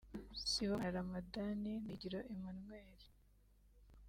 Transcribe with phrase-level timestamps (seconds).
[0.49, 2.97] Sibomana Ramadhan na Higiro Emmanuel